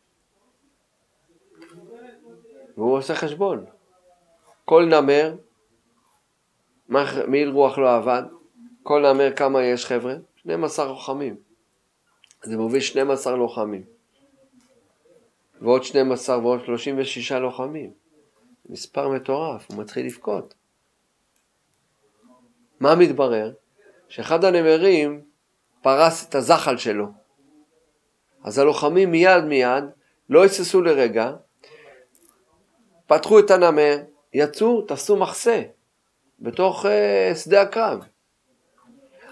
[2.77, 3.65] והוא עושה חשבון.
[4.65, 5.35] כל נמר,
[6.89, 8.23] מעיל רוח לא עבד,
[8.83, 10.13] כל נמר כמה יש חבר'ה?
[10.35, 11.35] 12 לוחמים.
[12.43, 13.83] זה מוביל 12 לוחמים.
[15.61, 17.91] ועוד 12 ועוד 36 לוחמים.
[18.69, 20.53] מספר מטורף, הוא מתחיל לבכות.
[22.79, 23.53] מה מתברר?
[24.07, 25.21] שאחד הנמרים
[25.81, 27.07] פרס את הזחל שלו.
[28.43, 29.83] אז הלוחמים מיד מיד
[30.29, 31.31] לא היססו לרגע,
[33.07, 33.97] פתחו את הנמר,
[34.33, 35.61] יצאו, תפסו מחסה
[36.39, 37.99] בתוך uh, שדה הקרב.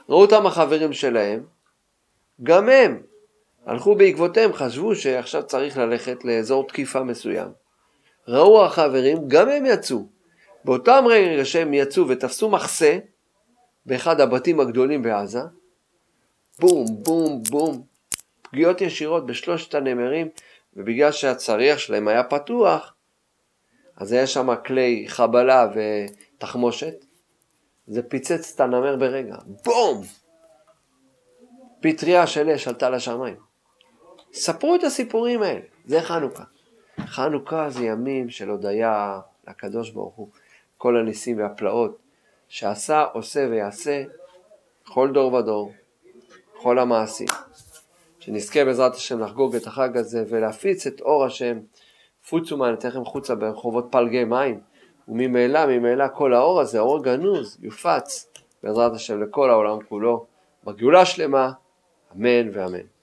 [0.10, 1.44] ראו אותם החברים שלהם,
[2.44, 3.02] גם הם
[3.66, 7.48] הלכו בעקבותיהם, חשבו שעכשיו צריך ללכת לאזור תקיפה מסוים.
[8.28, 10.06] ראו החברים, גם הם יצאו.
[10.66, 12.98] באותם רגע שהם יצאו ותפסו מחסה
[13.86, 15.40] באחד הבתים הגדולים בעזה,
[16.60, 17.84] בום, בום, בום,
[18.42, 20.30] פגיעות ישירות בשלושת הנמרים,
[20.74, 22.94] ובגלל שהצריח שלהם היה פתוח,
[23.98, 25.68] אז היה שם כלי חבלה
[26.38, 27.06] ותחמושת,
[27.88, 30.02] זה פיצץ את הנמר ברגע, בום!
[31.80, 33.36] פטריה של אש עלתה לשמיים.
[34.34, 36.44] ספרו את הסיפורים האלה, זה חנוכה.
[37.00, 40.30] חנוכה זה ימים של הודיה לקדוש ברוך הוא,
[40.78, 41.98] כל הניסים והפלאות
[42.48, 44.04] שעשה, עושה ויעשה,
[44.86, 45.74] בכל דור ודור,
[46.56, 47.28] בכל המעשים.
[48.20, 51.60] שנזכה בעזרת השם לחגוג את החג הזה ולהפיץ את אור השם.
[52.30, 54.60] פוצו מענתכם חוצה ברחובות פלגי מים,
[55.08, 58.32] וממילא, ממילא כל האור הזה, האור גנוז, יופץ
[58.64, 60.26] בעזרת השם לכל העולם כולו,
[60.64, 61.52] בגאולה שלמה,
[62.16, 62.95] אמן ואמן.